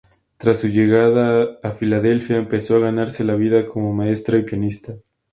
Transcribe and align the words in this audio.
Tras 0.37 0.59
su 0.61 0.67
llegada 0.67 1.59
a 1.61 1.73
Filadelfia 1.73 2.37
empezó 2.37 2.77
a 2.77 2.79
ganarse 2.79 3.23
la 3.23 3.35
vida 3.35 3.67
como 3.67 3.93
maestra 3.93 4.39
y 4.39 4.41
pianista. 4.41 4.93